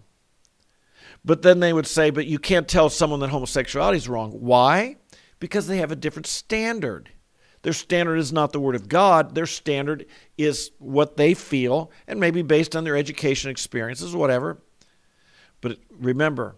But 1.26 1.42
then 1.42 1.60
they 1.60 1.74
would 1.74 1.88
say, 1.88 2.12
but 2.12 2.28
you 2.28 2.38
can't 2.38 2.68
tell 2.68 2.88
someone 2.90 3.20
that 3.22 3.32
homosexuality 3.32 3.98
is 3.98 4.08
wrong. 4.08 4.32
Why? 4.32 4.98
Because 5.40 5.66
they 5.66 5.78
have 5.78 5.92
a 5.92 5.96
different 5.96 6.28
standard. 6.28 7.10
Their 7.64 7.74
standard 7.74 8.18
is 8.18 8.32
not 8.32 8.52
the 8.54 8.60
Word 8.60 8.76
of 8.76 8.88
God. 8.88 9.34
Their 9.34 9.48
standard 9.48 10.06
is 10.38 10.70
what 10.78 11.18
they 11.18 11.34
feel, 11.34 11.92
and 12.08 12.20
maybe 12.20 12.44
based 12.44 12.76
on 12.76 12.84
their 12.84 12.96
education 12.96 13.50
experiences, 13.50 14.16
whatever. 14.16 14.62
But 15.62 15.80
remember, 15.90 16.58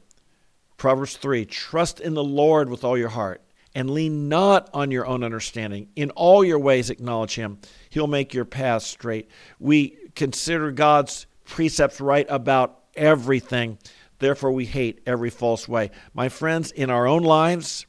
Proverbs 0.76 1.16
3 1.16 1.46
trust 1.46 2.02
in 2.02 2.14
the 2.14 2.24
Lord 2.24 2.70
with 2.70 2.84
all 2.84 2.98
your 2.98 3.08
heart 3.08 3.42
and 3.74 3.90
lean 3.90 4.28
not 4.28 4.70
on 4.74 4.92
your 4.92 5.08
own 5.08 5.24
understanding. 5.24 5.88
In 5.96 6.12
all 6.12 6.44
your 6.44 6.60
ways, 6.60 6.90
acknowledge 6.90 7.36
Him. 7.36 7.60
He'll 7.90 8.08
make 8.08 8.34
your 8.34 8.44
path 8.44 8.84
straight. 8.84 9.30
We 9.60 9.98
consider 10.14 10.72
God's 10.72 11.26
precepts 11.46 12.02
right 12.02 12.26
about 12.28 12.84
everything. 12.96 13.78
Therefore, 14.20 14.52
we 14.52 14.66
hate 14.66 15.02
every 15.06 15.30
false 15.30 15.68
way. 15.68 15.92
My 16.14 16.30
friends, 16.30 16.72
in 16.72 16.90
our 16.90 17.08
own 17.08 17.24
lives, 17.24 17.86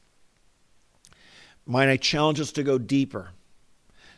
might 1.65 1.89
I 1.89 1.97
challenge 1.97 2.39
us 2.39 2.51
to 2.53 2.63
go 2.63 2.77
deeper, 2.77 3.31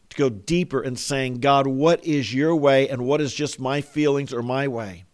to 0.10 0.18
go 0.18 0.30
deeper 0.30 0.82
in 0.82 0.96
saying, 0.96 1.40
God, 1.40 1.68
what 1.68 2.04
is 2.06 2.34
your 2.34 2.56
way 2.56 2.90
and 2.90 3.06
what 3.06 3.22
is 3.22 3.34
just 3.34 3.60
my 3.60 3.82
feelings 3.82 4.34
or 4.34 4.42
my 4.42 4.68
way? 4.68 5.06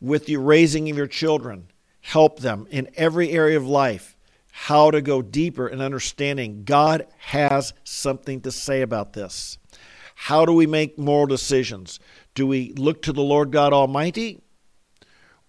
With 0.00 0.26
the 0.26 0.36
raising 0.36 0.90
of 0.90 0.96
your 0.96 1.06
children, 1.06 1.68
help 2.00 2.40
them 2.40 2.66
in 2.70 2.90
every 2.96 3.30
area 3.30 3.56
of 3.56 3.66
life 3.66 4.16
how 4.56 4.88
to 4.92 5.02
go 5.02 5.20
deeper 5.20 5.66
in 5.66 5.80
understanding 5.80 6.62
God 6.62 7.08
has 7.18 7.74
something 7.82 8.40
to 8.42 8.52
say 8.52 8.82
about 8.82 9.12
this. 9.12 9.58
How 10.14 10.46
do 10.46 10.52
we 10.52 10.68
make 10.68 10.96
moral 10.96 11.26
decisions? 11.26 11.98
Do 12.34 12.46
we 12.46 12.72
look 12.74 13.02
to 13.02 13.12
the 13.12 13.20
Lord 13.20 13.50
God 13.50 13.72
Almighty? 13.72 14.43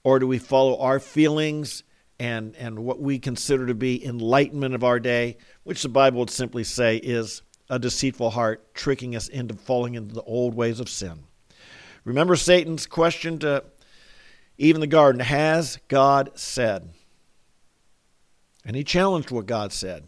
Or 0.06 0.20
do 0.20 0.28
we 0.28 0.38
follow 0.38 0.78
our 0.78 1.00
feelings 1.00 1.84
and, 2.20 2.56
and 2.58 2.86
what 2.86 3.02
we 3.02 3.18
consider 3.18 3.66
to 3.66 3.74
be 3.74 4.06
enlightenment 4.06 4.76
of 4.76 4.84
our 4.84 5.00
day, 5.00 5.38
which 5.64 5.82
the 5.82 5.90
Bible 5.90 6.20
would 6.20 6.30
simply 6.30 6.64
say 6.64 6.98
is 6.98 7.42
a 7.72 7.80
deceitful 7.80 8.30
heart 8.30 8.76
tricking 8.76 9.16
us 9.16 9.28
into 9.28 9.56
falling 9.56 9.96
into 9.96 10.14
the 10.14 10.22
old 10.22 10.54
ways 10.54 10.80
of 10.80 10.90
sin? 10.90 11.24
Remember 12.04 12.36
Satan's 12.36 12.86
question 12.86 13.40
to 13.40 13.64
even 14.60 14.80
the 14.80 14.86
garden 14.86 15.22
Has 15.22 15.80
God 15.88 16.34
said? 16.36 16.88
And 18.64 18.76
he 18.76 18.84
challenged 18.84 19.32
what 19.32 19.48
God 19.48 19.74
said. 19.74 20.04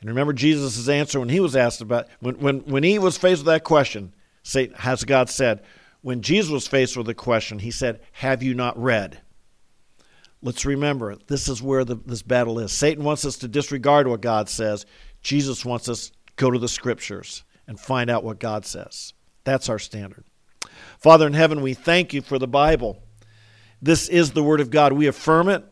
And 0.00 0.10
remember 0.10 0.32
Jesus' 0.32 0.88
answer 0.88 1.20
when 1.20 1.28
he 1.28 1.38
was 1.38 1.54
asked 1.54 1.80
about, 1.80 2.08
when, 2.18 2.40
when, 2.40 2.58
when 2.62 2.82
he 2.82 2.98
was 2.98 3.16
faced 3.16 3.42
with 3.42 3.54
that 3.54 3.62
question, 3.62 4.14
Satan, 4.42 4.74
has 4.78 5.04
God 5.04 5.30
said? 5.30 5.62
When 6.02 6.20
Jesus 6.20 6.50
was 6.50 6.66
faced 6.66 6.96
with 6.96 7.06
the 7.06 7.14
question, 7.14 7.60
he 7.60 7.70
said, 7.70 8.00
Have 8.12 8.42
you 8.42 8.54
not 8.54 8.80
read? 8.80 9.20
Let's 10.42 10.64
remember, 10.64 11.16
this 11.28 11.48
is 11.48 11.62
where 11.62 11.84
the, 11.84 11.94
this 11.94 12.22
battle 12.22 12.58
is. 12.58 12.72
Satan 12.72 13.04
wants 13.04 13.24
us 13.24 13.38
to 13.38 13.48
disregard 13.48 14.08
what 14.08 14.20
God 14.20 14.48
says. 14.48 14.84
Jesus 15.22 15.64
wants 15.64 15.88
us 15.88 16.08
to 16.08 16.12
go 16.34 16.50
to 16.50 16.58
the 16.58 16.68
scriptures 16.68 17.44
and 17.68 17.78
find 17.78 18.10
out 18.10 18.24
what 18.24 18.40
God 18.40 18.66
says. 18.66 19.14
That's 19.44 19.68
our 19.68 19.78
standard. 19.78 20.24
Father 20.98 21.28
in 21.28 21.34
heaven, 21.34 21.62
we 21.62 21.74
thank 21.74 22.12
you 22.12 22.22
for 22.22 22.40
the 22.40 22.48
Bible. 22.48 23.00
This 23.80 24.08
is 24.08 24.32
the 24.32 24.42
Word 24.42 24.60
of 24.60 24.70
God. 24.70 24.92
We 24.92 25.06
affirm 25.06 25.48
it, 25.48 25.64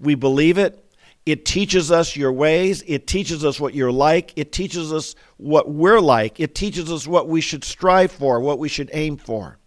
we 0.00 0.14
believe 0.14 0.56
it. 0.56 0.80
It 1.26 1.46
teaches 1.46 1.90
us 1.90 2.16
your 2.16 2.32
ways. 2.32 2.82
It 2.86 3.06
teaches 3.06 3.46
us 3.46 3.58
what 3.58 3.74
you're 3.74 3.90
like. 3.90 4.34
It 4.36 4.52
teaches 4.52 4.92
us 4.92 5.14
what 5.38 5.70
we're 5.70 6.00
like. 6.00 6.38
It 6.38 6.54
teaches 6.54 6.92
us 6.92 7.06
what 7.06 7.28
we 7.28 7.40
should 7.40 7.64
strive 7.64 8.12
for, 8.12 8.40
what 8.40 8.58
we 8.58 8.68
should 8.68 8.90
aim 8.92 9.16
for. 9.16 9.58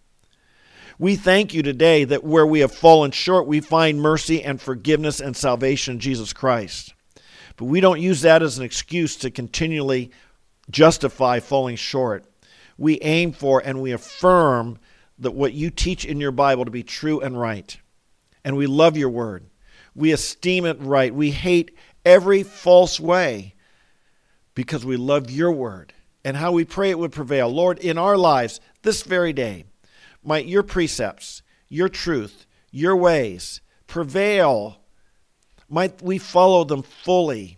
We 1.00 1.14
thank 1.14 1.54
you 1.54 1.62
today 1.62 2.02
that 2.04 2.24
where 2.24 2.46
we 2.46 2.58
have 2.60 2.74
fallen 2.74 3.12
short, 3.12 3.46
we 3.46 3.60
find 3.60 4.00
mercy 4.00 4.42
and 4.42 4.60
forgiveness 4.60 5.20
and 5.20 5.36
salvation 5.36 5.94
in 5.94 6.00
Jesus 6.00 6.32
Christ. 6.32 6.92
But 7.56 7.66
we 7.66 7.80
don't 7.80 8.00
use 8.00 8.22
that 8.22 8.42
as 8.42 8.58
an 8.58 8.64
excuse 8.64 9.14
to 9.16 9.30
continually 9.30 10.10
justify 10.70 11.38
falling 11.38 11.76
short. 11.76 12.24
We 12.76 13.00
aim 13.00 13.32
for 13.32 13.60
and 13.64 13.80
we 13.80 13.92
affirm 13.92 14.78
that 15.20 15.32
what 15.32 15.52
you 15.52 15.70
teach 15.70 16.04
in 16.04 16.20
your 16.20 16.32
Bible 16.32 16.64
to 16.64 16.70
be 16.70 16.82
true 16.82 17.20
and 17.20 17.38
right. 17.38 17.76
And 18.44 18.56
we 18.56 18.66
love 18.66 18.96
your 18.96 19.10
word. 19.10 19.46
We 19.94 20.12
esteem 20.12 20.64
it 20.64 20.78
right. 20.80 21.14
We 21.14 21.30
hate 21.30 21.76
every 22.04 22.42
false 22.42 22.98
way 22.98 23.54
because 24.54 24.84
we 24.84 24.96
love 24.96 25.30
your 25.30 25.52
word 25.52 25.92
and 26.24 26.36
how 26.36 26.50
we 26.50 26.64
pray 26.64 26.90
it 26.90 26.98
would 26.98 27.12
prevail. 27.12 27.48
Lord, 27.48 27.78
in 27.78 27.98
our 27.98 28.16
lives 28.16 28.60
this 28.82 29.02
very 29.02 29.32
day, 29.32 29.64
might 30.28 30.44
your 30.44 30.62
precepts, 30.62 31.42
your 31.70 31.88
truth, 31.88 32.46
your 32.70 32.94
ways 32.94 33.62
prevail. 33.86 34.76
Might 35.70 36.02
we 36.02 36.18
follow 36.18 36.64
them 36.64 36.82
fully. 36.82 37.56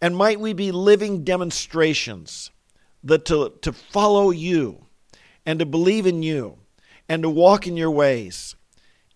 And 0.00 0.16
might 0.16 0.40
we 0.40 0.54
be 0.54 0.72
living 0.72 1.24
demonstrations 1.24 2.50
that 3.04 3.26
to, 3.26 3.52
to 3.60 3.72
follow 3.74 4.30
you 4.30 4.86
and 5.44 5.58
to 5.58 5.66
believe 5.66 6.06
in 6.06 6.22
you 6.22 6.56
and 7.06 7.22
to 7.22 7.28
walk 7.28 7.66
in 7.66 7.76
your 7.76 7.90
ways 7.90 8.56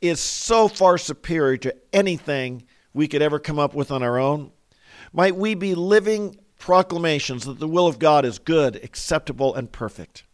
is 0.02 0.20
so 0.20 0.68
far 0.68 0.98
superior 0.98 1.56
to 1.56 1.74
anything 1.90 2.64
we 2.92 3.08
could 3.08 3.22
ever 3.22 3.38
come 3.38 3.58
up 3.58 3.74
with 3.74 3.90
on 3.90 4.02
our 4.02 4.18
own. 4.18 4.52
Might 5.10 5.36
we 5.36 5.54
be 5.54 5.74
living 5.74 6.36
proclamations 6.58 7.46
that 7.46 7.58
the 7.58 7.68
will 7.68 7.86
of 7.86 7.98
God 7.98 8.26
is 8.26 8.38
good, 8.38 8.76
acceptable, 8.76 9.54
and 9.54 9.72
perfect 9.72 10.24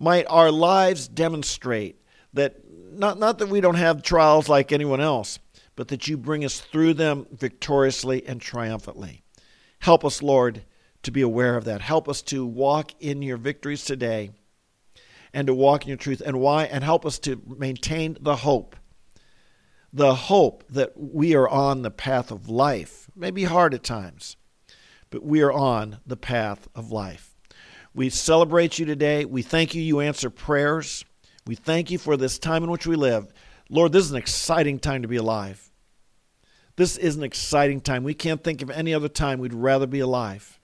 might 0.00 0.26
our 0.28 0.50
lives 0.50 1.06
demonstrate 1.06 2.00
that 2.32 2.56
not, 2.92 3.18
not 3.18 3.38
that 3.38 3.48
we 3.48 3.60
don't 3.60 3.76
have 3.76 4.02
trials 4.02 4.48
like 4.48 4.72
anyone 4.72 5.00
else, 5.00 5.38
but 5.76 5.88
that 5.88 6.08
you 6.08 6.16
bring 6.16 6.44
us 6.44 6.58
through 6.58 6.94
them 6.94 7.26
victoriously 7.30 8.26
and 8.26 8.40
triumphantly. 8.40 9.22
Help 9.80 10.04
us, 10.04 10.22
Lord, 10.22 10.64
to 11.02 11.10
be 11.10 11.20
aware 11.20 11.56
of 11.56 11.64
that. 11.64 11.82
Help 11.82 12.08
us 12.08 12.22
to 12.22 12.44
walk 12.44 12.92
in 13.00 13.22
your 13.22 13.36
victories 13.36 13.84
today 13.84 14.30
and 15.32 15.46
to 15.46 15.54
walk 15.54 15.82
in 15.82 15.88
your 15.88 15.96
truth. 15.96 16.22
And 16.24 16.40
why? 16.40 16.64
And 16.64 16.82
help 16.82 17.06
us 17.06 17.18
to 17.20 17.40
maintain 17.46 18.16
the 18.20 18.36
hope. 18.36 18.76
The 19.92 20.14
hope 20.14 20.64
that 20.70 20.92
we 20.96 21.34
are 21.34 21.48
on 21.48 21.82
the 21.82 21.90
path 21.90 22.30
of 22.30 22.48
life. 22.48 23.06
It 23.08 23.16
may 23.16 23.30
be 23.30 23.44
hard 23.44 23.74
at 23.74 23.82
times, 23.82 24.36
but 25.10 25.24
we 25.24 25.42
are 25.42 25.52
on 25.52 25.98
the 26.06 26.16
path 26.16 26.68
of 26.74 26.90
life. 26.90 27.39
We 27.94 28.08
celebrate 28.08 28.78
you 28.78 28.86
today. 28.86 29.24
We 29.24 29.42
thank 29.42 29.74
you. 29.74 29.82
You 29.82 30.00
answer 30.00 30.30
prayers. 30.30 31.04
We 31.46 31.54
thank 31.54 31.90
you 31.90 31.98
for 31.98 32.16
this 32.16 32.38
time 32.38 32.62
in 32.62 32.70
which 32.70 32.86
we 32.86 32.96
live. 32.96 33.32
Lord, 33.68 33.92
this 33.92 34.04
is 34.04 34.10
an 34.10 34.16
exciting 34.16 34.78
time 34.78 35.02
to 35.02 35.08
be 35.08 35.16
alive. 35.16 35.70
This 36.76 36.96
is 36.96 37.16
an 37.16 37.22
exciting 37.22 37.80
time. 37.80 38.04
We 38.04 38.14
can't 38.14 38.42
think 38.42 38.62
of 38.62 38.70
any 38.70 38.94
other 38.94 39.08
time 39.08 39.38
we'd 39.38 39.54
rather 39.54 39.86
be 39.86 40.00
alive. 40.00 40.58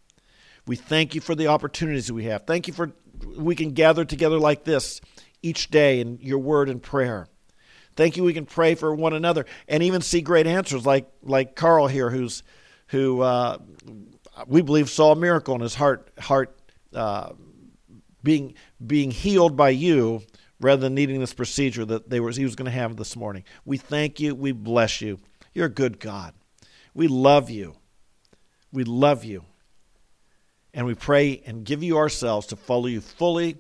We 0.67 0.77
thank 0.77 1.15
you 1.15 1.21
for 1.21 1.35
the 1.35 1.49
opportunities 1.49 2.11
we 2.11 2.25
have. 2.25 2.47
Thank 2.47 2.67
you 2.67 2.75
for 2.75 2.93
we 3.37 3.55
can 3.55 3.73
gather 3.73 4.05
together 4.05 4.39
like 4.39 4.65
this 4.65 5.01
each 5.43 5.71
day 5.71 6.01
in 6.01 6.19
your 6.21 6.39
word 6.39 6.69
and 6.69 6.83
prayer. 6.83 7.29
Thank 7.95 8.17
you 8.17 8.25
we 8.25 8.35
can 8.35 8.47
pray 8.47 8.75
for 8.75 8.95
one 8.95 9.15
another 9.15 9.47
and 9.69 9.83
even 9.83 10.03
see 10.03 10.21
great 10.21 10.47
answers 10.47 10.85
like 10.85 11.11
like 11.23 11.57
Carl 11.57 11.87
here 11.87 12.11
who's 12.11 12.43
who 12.89 13.23
uh, 13.23 13.59
we 14.47 14.61
believe 14.63 14.91
saw 14.91 15.13
a 15.13 15.17
miracle 15.17 15.55
in 15.55 15.61
his 15.61 15.75
heart 15.75 16.11
heart 16.19 16.57
uh, 16.97 17.33
being 18.23 18.55
being 18.85 19.11
healed 19.11 19.57
by 19.57 19.71
you 19.71 20.23
rather 20.61 20.83
than 20.83 20.95
needing 20.95 21.21
this 21.21 21.35
procedure 21.35 21.85
that 21.85 22.11
they 22.11 22.21
was 22.21 22.37
he 22.37 22.45
was 22.45 22.57
going 22.57 22.67
to 22.67 22.77
have 22.77 22.97
this 22.97 23.17
morning. 23.17 23.45
We 23.65 23.77
thank 23.77 24.21
you. 24.21 24.35
We 24.35 24.53
bless 24.53 25.01
you. 25.01 25.19
You're 25.55 25.67
a 25.67 25.71
good 25.71 26.01
God. 26.01 26.35
We 26.95 27.09
love 27.09 27.51
you. 27.51 27.77
We 28.73 28.85
love 28.85 29.25
you. 29.25 29.45
And 30.75 30.87
we 30.87 30.95
pray 30.95 31.43
and 31.47 31.65
give 31.65 31.83
you 31.83 31.97
ourselves 31.97 32.49
to 32.49 32.57
follow 32.57 32.87
you 32.87 33.01
fully 33.01 33.57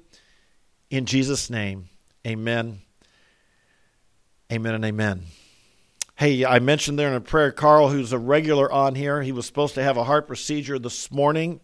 in 0.90 1.06
Jesus' 1.06 1.48
name. 1.48 1.88
Amen. 2.26 2.80
Amen 4.52 4.74
and 4.74 4.84
amen. 4.84 5.22
Hey, 6.16 6.44
I 6.44 6.60
mentioned 6.60 6.98
there 6.98 7.08
in 7.08 7.14
a 7.14 7.20
prayer, 7.20 7.52
Carl, 7.52 7.88
who's 7.88 8.12
a 8.12 8.18
regular 8.18 8.70
on 8.72 8.94
here, 8.94 9.22
he 9.22 9.32
was 9.32 9.44
supposed 9.44 9.74
to 9.74 9.82
have 9.82 9.96
a 9.96 10.04
heart 10.04 10.26
procedure 10.26 10.78
this 10.78 11.10
morning. 11.10 11.60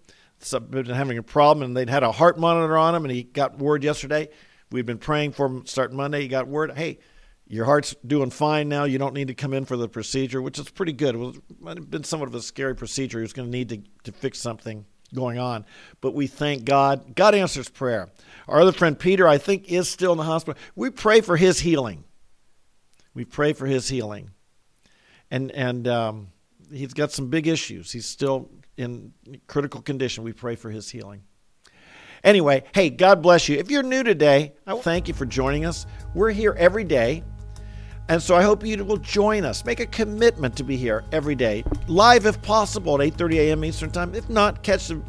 Been 0.50 0.87
having 0.87 1.18
a 1.18 1.22
problem, 1.22 1.64
and 1.64 1.76
they'd 1.76 1.90
had 1.90 2.02
a 2.02 2.12
heart 2.12 2.38
monitor 2.38 2.76
on 2.76 2.94
him, 2.94 3.04
and 3.04 3.12
he 3.12 3.22
got 3.22 3.58
word 3.58 3.84
yesterday 3.84 4.28
We've 4.72 4.87
been 4.87 4.99
praying 4.99 5.32
for 5.32 5.46
him 5.46 5.66
starting 5.66 5.96
Monday. 5.96 6.22
He 6.22 6.28
got 6.28 6.49
word, 6.49 6.72
hey, 6.72 6.99
your 7.46 7.66
heart's 7.66 7.94
doing 8.06 8.30
fine 8.30 8.68
now. 8.68 8.84
You 8.84 8.99
don't 8.99 9.14
need 9.14 9.28
to 9.28 9.34
come 9.34 9.52
in 9.52 9.66
for 9.66 9.76
the 9.76 9.88
procedure, 9.88 10.40
which 10.40 10.58
is 10.58 10.70
pretty 10.70 10.92
good. 10.92 11.14
It 11.14 11.18
was, 11.18 11.38
might 11.61 11.76
have 11.76 11.90
been 11.90 12.04
somewhat 12.04 12.28
of 12.28 12.34
a 12.34 12.40
scary 12.40 12.75
procedure. 12.75 13.18
He 13.18 13.22
was 13.22 13.34
going 13.34 13.50
to 13.50 13.56
need 13.56 13.68
to, 13.68 13.82
to 14.04 14.12
fix 14.12 14.38
something 14.38 14.87
going 15.14 15.38
on. 15.38 15.66
But 16.00 16.14
we 16.14 16.26
thank 16.26 16.64
God. 16.64 17.14
God 17.14 17.34
answers 17.34 17.68
prayer. 17.68 18.08
Our 18.49 18.62
other 18.62 18.72
friend 18.72 18.99
Peter, 18.99 19.28
I 19.28 19.37
think, 19.37 19.70
is 19.70 19.88
still 19.88 20.12
in 20.12 20.18
the 20.18 20.25
hospital. 20.25 20.61
We 20.75 20.88
pray 20.88 21.20
for 21.20 21.37
his 21.37 21.61
healing. 21.61 22.04
We 23.14 23.26
pray 23.26 23.52
for 23.52 23.66
his 23.66 23.88
healing. 23.88 24.30
And, 25.30 25.50
and 25.50 25.87
um, 25.87 26.28
he's 26.72 26.94
got 26.94 27.12
some 27.12 27.28
big 27.28 27.46
issues. 27.46 27.92
He's 27.92 28.06
still 28.06 28.50
in 28.76 29.12
critical 29.47 29.83
condition. 29.83 30.25
We 30.25 30.33
pray 30.33 30.57
for 30.57 30.71
his 30.71 30.91
healing. 30.91 31.23
Anyway, 32.25 32.62
hey, 32.75 32.88
God 32.91 33.21
bless 33.21 33.49
you. 33.49 33.59
If 33.59 33.71
you're 33.71 33.83
new 33.83 34.05
today, 34.05 34.52
I 34.67 34.79
thank 34.79 35.09
you 35.09 35.14
for 35.14 35.26
joining 35.26 35.64
us. 35.64 35.87
We're 36.14 36.31
here 36.31 36.55
every 36.57 36.85
day. 36.85 37.25
And 38.09 38.23
so 38.23 38.37
I 38.37 38.43
hope 38.43 38.64
you 38.64 38.85
will 38.85 38.97
join 38.97 39.45
us. 39.45 39.64
Make 39.64 39.81
a 39.81 39.87
commitment 39.87 40.57
to 40.57 40.64
be 40.64 40.77
here 40.77 41.05
every 41.12 41.35
day, 41.35 41.64
live 41.87 42.27
if 42.27 42.40
possible 42.42 43.01
at 43.01 43.16
8:30 43.16 43.35
a.m. 43.37 43.64
Eastern 43.64 43.90
Time. 43.90 44.14
If 44.14 44.29
not, 44.29 44.62
catch 44.62 44.88
the, 44.88 45.01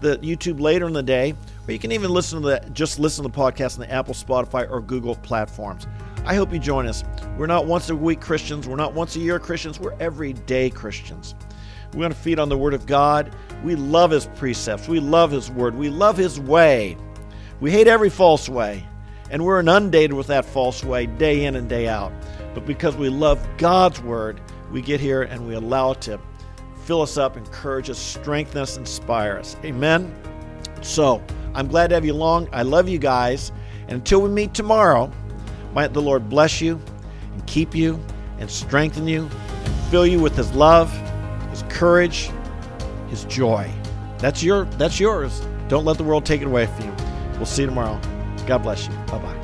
the 0.00 0.18
YouTube 0.18 0.60
later 0.60 0.86
in 0.86 0.92
the 0.92 1.02
day, 1.02 1.34
or 1.66 1.72
you 1.72 1.78
can 1.78 1.92
even 1.92 2.10
listen 2.10 2.42
to 2.42 2.48
the 2.48 2.70
just 2.72 2.98
listen 2.98 3.24
to 3.24 3.30
the 3.30 3.36
podcast 3.36 3.74
on 3.74 3.80
the 3.80 3.90
Apple, 3.90 4.14
Spotify, 4.14 4.68
or 4.68 4.80
Google 4.80 5.14
platforms. 5.14 5.86
I 6.24 6.34
hope 6.34 6.52
you 6.52 6.58
join 6.58 6.86
us. 6.86 7.02
We're 7.38 7.46
not 7.46 7.66
once 7.66 7.88
a 7.88 7.96
week 7.96 8.20
Christians. 8.20 8.68
We're 8.68 8.76
not 8.76 8.94
once 8.94 9.16
a 9.16 9.20
year 9.20 9.38
Christians. 9.38 9.80
We're 9.80 9.96
everyday 9.98 10.70
Christians. 10.70 11.34
We 11.92 12.00
want 12.00 12.14
to 12.14 12.20
feed 12.20 12.38
on 12.38 12.48
the 12.48 12.58
Word 12.58 12.74
of 12.74 12.86
God. 12.86 13.34
We 13.64 13.74
love 13.74 14.10
His 14.10 14.26
precepts. 14.26 14.88
We 14.88 15.00
love 15.00 15.30
His 15.30 15.50
Word. 15.50 15.74
We 15.74 15.88
love 15.88 16.16
His 16.16 16.38
way. 16.38 16.96
We 17.60 17.70
hate 17.70 17.88
every 17.88 18.10
false 18.10 18.48
way. 18.48 18.86
And 19.30 19.44
we're 19.44 19.60
inundated 19.60 20.12
with 20.12 20.28
that 20.28 20.44
false 20.44 20.82
way 20.82 21.06
day 21.06 21.44
in 21.44 21.56
and 21.56 21.68
day 21.68 21.88
out. 21.88 22.12
But 22.54 22.66
because 22.66 22.96
we 22.96 23.08
love 23.08 23.44
God's 23.58 24.00
Word, 24.00 24.40
we 24.70 24.82
get 24.82 25.00
here 25.00 25.22
and 25.22 25.46
we 25.46 25.54
allow 25.54 25.92
it 25.92 26.00
to 26.02 26.20
fill 26.84 27.02
us 27.02 27.16
up, 27.16 27.36
encourage 27.36 27.90
us, 27.90 27.98
strengthen 27.98 28.60
us, 28.60 28.76
inspire 28.76 29.36
us. 29.36 29.56
Amen. 29.64 30.14
So 30.82 31.22
I'm 31.54 31.68
glad 31.68 31.88
to 31.88 31.94
have 31.94 32.04
you 32.04 32.12
along. 32.12 32.48
I 32.52 32.62
love 32.62 32.88
you 32.88 32.98
guys. 32.98 33.52
And 33.82 33.92
until 33.92 34.22
we 34.22 34.28
meet 34.28 34.54
tomorrow, 34.54 35.10
might 35.74 35.92
the 35.92 36.02
Lord 36.02 36.28
bless 36.28 36.60
you 36.60 36.80
and 37.32 37.46
keep 37.46 37.74
you 37.74 38.02
and 38.38 38.50
strengthen 38.50 39.06
you 39.06 39.22
and 39.22 39.74
fill 39.90 40.06
you 40.06 40.20
with 40.20 40.36
His 40.36 40.52
love 40.52 40.92
courage, 41.80 42.30
his 43.08 43.24
joy. 43.24 43.66
That's 44.18 44.42
your 44.42 44.66
that's 44.76 45.00
yours. 45.00 45.40
Don't 45.68 45.86
let 45.86 45.96
the 45.96 46.04
world 46.04 46.26
take 46.26 46.42
it 46.42 46.46
away 46.46 46.66
from 46.66 46.84
you. 46.84 46.94
We'll 47.36 47.46
see 47.46 47.62
you 47.62 47.68
tomorrow. 47.68 47.98
God 48.46 48.58
bless 48.58 48.86
you. 48.86 48.92
Bye 49.06 49.18
bye. 49.18 49.39